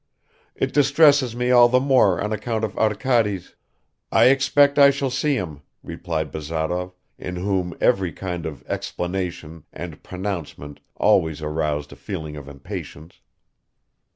[0.55, 3.53] It distresses me all the more on account of Arkady's..."
[4.21, 10.01] "I expect I shall see him," replied Bazarov, in whom every kind of "explanation" and
[10.01, 13.21] "pronouncement" always aroused a feeling of impatience.